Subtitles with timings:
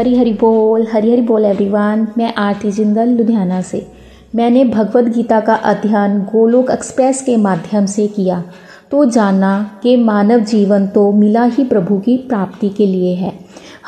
[0.00, 3.86] हरी हरी बोल हरी हरी बोल एवरीवन मैं आरती जिंदल, लुधियाना से।
[4.34, 8.44] मैंने भगवत गीता का अध्ययन गोलोक एक्सप्रेस के माध्यम से किया।
[8.90, 13.32] तो जाना कि मानव जीवन तो मिला ही प्रभु की प्राप्ति के लिए है।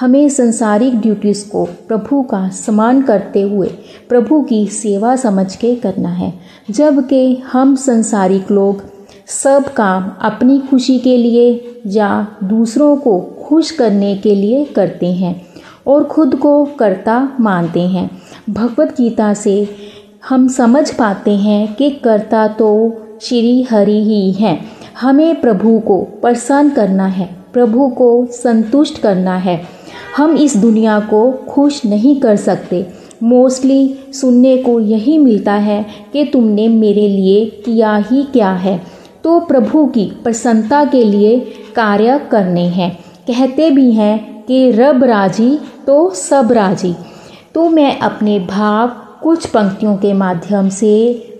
[0.00, 3.68] हमें संसारिक ड्यूटीज़ को प्रभु का समान करते हुए
[4.08, 6.32] प्रभु की सेवा समझ के करना है।
[6.70, 8.82] जबकि हम संसारिक लोग
[9.26, 15.51] सब काम अपनी खुशी के लिए या दूसरों को खुश करने के लिए करते हैं
[15.86, 18.10] और खुद को कर्ता मानते हैं।
[18.50, 19.68] भगवत गीता से
[20.28, 22.70] हम समझ पाते हैं कि कर्ता तो
[23.22, 24.58] श्री हरि ही हैं।
[25.00, 29.60] हमें प्रभु को प्रसन्न करना है, प्रभु को संतुष्ट करना है।
[30.16, 32.86] हम इस दुनिया को खुश नहीं कर सकते।
[33.22, 38.80] मोस्टली सुनने को यही मिलता है कि तुमने मेरे लिए किया ही क्या है।
[39.24, 41.38] तो प्रभु की प्रसन्नता के लिए
[41.76, 46.94] कार्य करने हैं। कहते भी हैं कि रब राज़ी तो सब राज़ी।
[47.54, 48.88] तो मैं अपने भाव
[49.22, 50.94] कुछ पंक्तियों के माध्यम से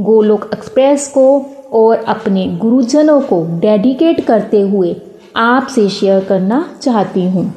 [0.00, 1.28] गोलोक एक्सप्रेस को
[1.72, 4.94] और अपने गुरुजनों को डेडिकेट करते हुए
[5.36, 7.52] आपसे शेयर करना चाहती हूँ।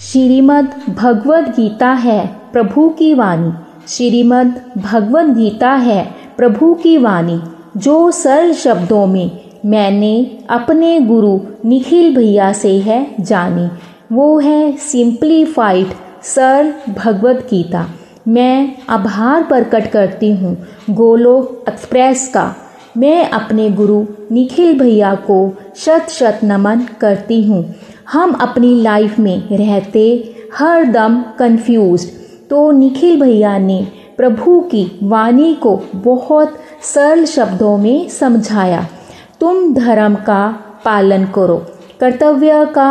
[0.00, 3.52] श्रीमद् भगवद गीता है प्रभु की वाणी।
[3.88, 6.04] श्रीमद् भगवद गीता है
[6.36, 7.40] प्रभु की वाणी,
[7.76, 9.30] जो सरल शब्दों में
[9.66, 13.68] मैंने अपने गुरु निखिल भैया से है जानी।
[14.14, 15.92] वो है सिंप्लीफाइड
[16.24, 17.86] सर भगवत गीता
[18.28, 20.56] मैं आभार प्रकट करती हूँ
[20.90, 22.54] गोलोक एक्सप्रेस का।
[22.96, 25.38] मैं अपने गुरु निखिल भैया को
[25.76, 27.64] शत शत नमन करती हूँ।
[28.12, 30.06] हम अपनी लाइफ में रहते
[30.58, 32.06] हर दम कन्फ्यूज़
[32.50, 33.80] तो निखिल भैया ने
[34.16, 38.86] प्रभु की वाणी को बहुत सरल शब्दों में समझाया।
[39.40, 40.46] तुम धर्म का
[40.84, 41.56] पालन करो,
[42.00, 42.90] कर्तव्य का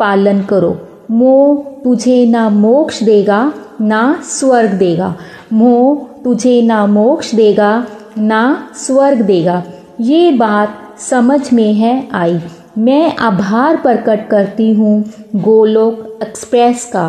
[0.00, 0.76] पालन करो।
[1.10, 5.14] मोह तुझे ना मोक्ष देगा, ना स्वर्ग देगा।
[5.52, 7.86] मोह तुझे ना मोक्ष देगा,
[8.18, 9.62] ना स्वर्ग देगा।
[10.00, 12.40] ये बात समझ में है आई।
[12.78, 15.04] मैं आभार प्रकट करती हूँ
[15.36, 17.06] गोलोक एक्सप्रेस का।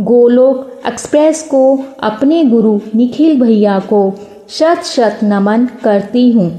[0.00, 4.14] गोलोक एक्सप्रेस को अपने गुरु निखिल भैया को
[4.48, 6.50] शत शत नमन करती हूँ।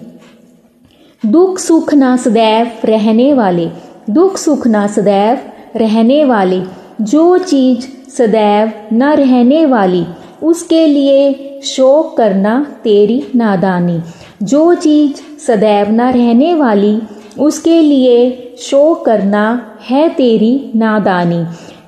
[1.25, 3.69] दुख सुख ना सदैव रहने वाले।
[4.09, 5.37] दुख सुख ना सदैव
[5.75, 6.63] रहने वाली।
[7.01, 10.05] जो चीज़ सदैव न रहने वाली,
[10.43, 14.01] उसके लिए शोक करना तेरी नादानी।
[14.43, 17.01] जो चीज़ सदैव न रहने वाली,
[17.39, 21.45] उसके लिए शोक करना है तेरी नादानी।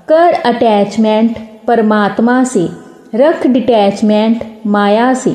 [0.07, 1.37] कर अटैचमेंट
[1.67, 2.69] परमात्मा से,
[3.15, 5.33] रख डिटैचमेंट माया से।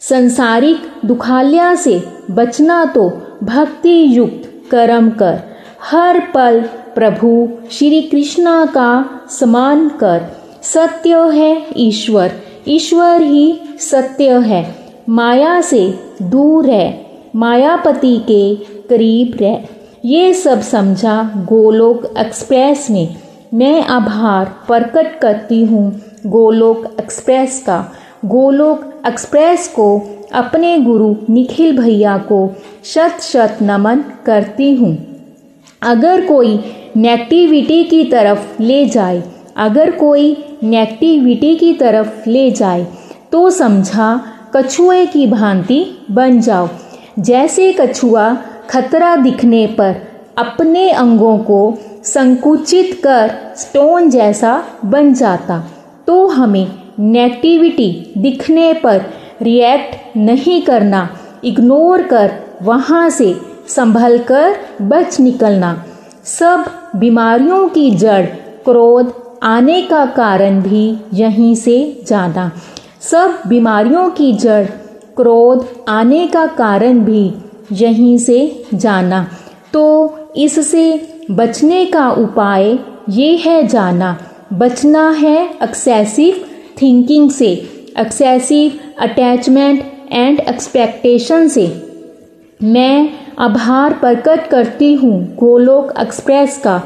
[0.00, 5.38] संसारिक दुखालिया से बचना तो भक्ति युक्त कर्म कर।
[5.90, 6.64] हर पल
[6.98, 10.22] प्रभु, श्री कृष्णा का समान कर।
[10.62, 12.32] सत्य है ईश्वर।
[12.68, 14.74] ईश्वर ही सत्य है।
[15.08, 17.06] माया से दूर है।
[17.36, 18.54] मायापति के
[18.88, 19.64] करीब रह।
[20.04, 23.16] ये सब समझा गोलोक एक्सप्रेस में।
[23.54, 27.92] मैं आभार प्रकट करती हूँ गोलोक एक्सप्रेस का।
[28.24, 32.54] गोलोक एक्सप्रेस को अपने गुरु निखिल भैया को
[32.84, 34.98] शत शत नमन करती हूँ।
[35.82, 36.60] अगर कोई
[36.96, 39.22] नेगेटिविटी की तरफ़ ले जाए।
[39.56, 40.30] अगर कोई
[40.62, 42.86] नेगेटिविटी की तरफ़ ले जाए
[43.32, 44.08] तो समझा
[44.54, 46.68] कछुए की भांति बन जाओ।
[47.18, 48.34] जैसे कछुआ
[48.70, 49.94] खतरा दिखने पर
[50.38, 55.58] अपने अंगों को संकुचित कर स्टोन जैसा बन जाता
[56.06, 56.66] तो हमें
[56.98, 59.04] नेगेटिविटी दिखने पर
[59.42, 61.08] रिएक्ट नहीं करना,
[61.44, 62.32] इग्नोर कर
[62.62, 63.34] वहाँ से
[63.68, 65.72] संभल कर बच निकलना।
[66.28, 66.64] सब
[66.96, 68.26] बीमारियों की जड़
[68.64, 71.76] क्रोध आने का कारण भी यहीं से
[72.06, 72.50] जाना
[73.00, 74.66] सब बीमारियों की जड़
[75.16, 77.32] क्रोध आने का कारण भी
[77.72, 78.40] यहीं से
[78.74, 79.26] जाना।
[79.72, 79.84] तो
[80.36, 80.84] इससे
[81.30, 82.78] बचने का उपाय
[83.10, 84.16] ये है जाना।
[84.52, 86.44] बचना है एक्सेसिव
[86.82, 87.50] थिंकिंग से
[87.98, 91.66] एक्सेसिव अटैचमेंट एंड एक्सपेक्टेशन से।
[92.62, 96.80] मैं आभार प्रकट करती हूँ गोलोक एक्सप्रेस का।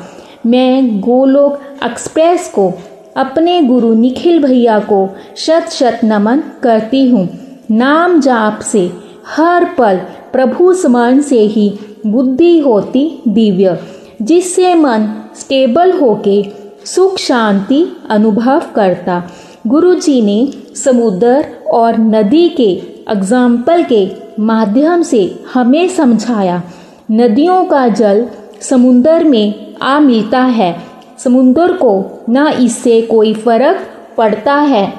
[0.46, 2.72] मैं गोलोक एक्सप्रेस को,
[3.16, 7.28] अपने गुरु निखिल भैया को शत शत नमन करती हूँ।
[7.70, 8.90] नाम जाप से,
[9.26, 9.96] हर पल
[10.32, 13.78] प्रभु स्मरण से ही बुद्धि होती दिव्य,
[14.22, 16.42] जिससे मन स्टेबल होके
[16.84, 19.22] सुख शांति अनुभव करता।
[19.66, 22.72] गुरु जी ने समुद्र और नदी के
[23.12, 24.06] एग्ज़ाम्पल के
[24.42, 25.22] माध्यम से
[25.54, 26.62] हमें समझाया,
[27.10, 28.26] नदियों का जल
[28.60, 30.74] समुद्र में आ मिलता है।
[31.18, 33.86] समुद्र को न इससे कोई फ़र्क
[34.18, 34.92] पड़ता है।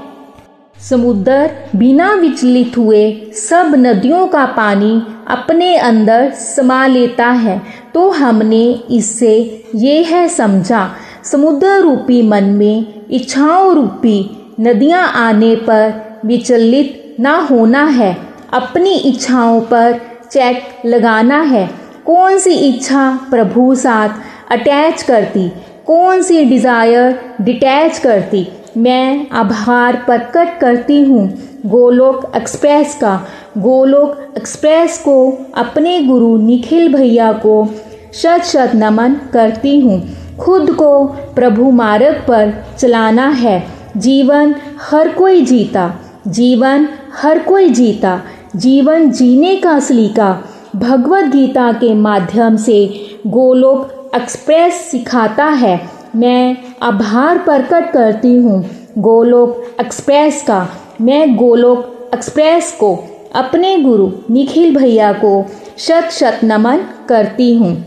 [0.77, 4.91] समुद्र बिना विचलित हुए सब नदियों का पानी
[5.27, 7.61] अपने अंदर समा लेता है।
[7.93, 9.35] तो हमने इससे
[9.75, 10.89] ये है समझा,
[11.23, 14.19] समुद्र रूपी मन में इच्छाओं रूपी
[14.59, 18.17] नदियाँ आने पर विचलित ना होना है।
[18.53, 19.99] अपनी इच्छाओं पर
[20.31, 21.69] चेक लगाना है।
[22.05, 24.09] कौन सी इच्छा प्रभु साथ
[24.51, 25.49] अटैच करती?
[25.87, 28.47] कौन सी डिज़ायर डिटैच करती?
[28.77, 31.27] मैं आभार प्रकट करती हूँ।
[31.65, 33.15] गोलोक एक्सप्रेस का।
[33.57, 37.65] गोलोक एक्सप्रेस को अपने गुरु निखिल भैया को
[38.13, 40.01] शत शत नमन करती हूँ।
[40.37, 41.05] खुद को
[41.35, 43.63] प्रभु मार्ग पर चलाना है।
[43.97, 46.87] जीवन हर कोई जीता। जीवन
[47.21, 48.21] हर कोई जीता।
[48.55, 50.43] जीवन जीने का सलीका
[50.75, 52.85] भगवत गीता के माध्यम से
[53.27, 60.67] गोलोक एक्सप्रेस सिखाता है। मैं आभार प्रकट करती हूँ गोलोक एक्सप्रेस का।
[61.01, 62.95] मैं गोलोक एक्सप्रेस को
[63.35, 65.45] अपने गुरु निखिल भैया को
[65.77, 67.85] शत शत नमन करती हूँ।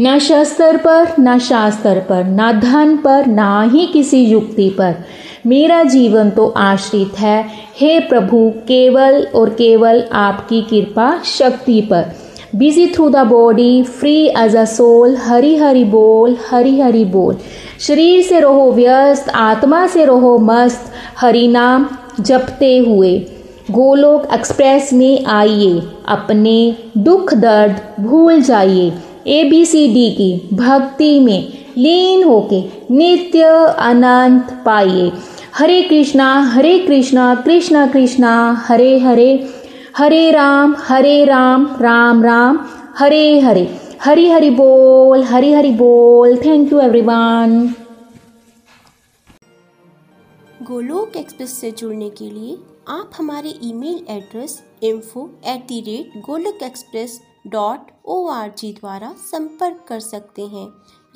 [0.00, 4.94] न शस्त्र पर, न शास्त्र पर, न धन पर, ना ही किसी युक्ति पर।
[5.46, 7.44] मेरा जीवन तो आश्रित है।
[7.80, 8.38] हे प्रभु,
[8.68, 12.04] केवल और केवल आपकी कृपा शक्ति पर।
[12.56, 17.36] Busy through the body free as a soul Hari Hari बोल हरी हरी बोल।
[17.80, 21.88] शरीर से रहो व्यस्त, आत्मा से रहो मस्त, हरि नाम
[22.20, 23.18] जपते हुए।
[23.70, 28.92] गोलोक एक्सप्रेस में आइए, अपने दुख दर्द भूल जाइए।
[29.26, 32.60] ए बी सी डी की भक्ति में लीन होके
[32.90, 33.42] नित्य
[33.78, 35.10] अनंत पाइए।
[35.58, 39.54] हरे कृष्णा हरे कृष्णा कृष्णा कृष्णा, हरे हरे।
[39.96, 42.58] हरे राम हरे राम राम राम।
[42.98, 47.74] हरे हरे। हरी हरि बोल, हरी हरि बोल। Thank you everyone
[50.62, 56.62] Golok express से जुड़ने के लिए आप हमारे email address info at the rate Golok
[56.62, 60.68] express dot O R G द्वारा संपर्क कर सकते हैं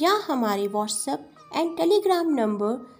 [0.03, 1.21] या हमारे WhatsApp
[1.57, 3.00] and Telegram number